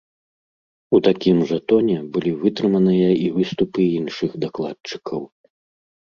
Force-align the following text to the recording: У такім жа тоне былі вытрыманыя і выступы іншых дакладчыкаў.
У 0.97 0.99
такім 1.07 1.41
жа 1.49 1.57
тоне 1.71 1.97
былі 2.15 2.31
вытрыманыя 2.43 3.09
і 3.25 3.27
выступы 3.35 3.81
іншых 3.99 4.31
дакладчыкаў. 4.47 5.21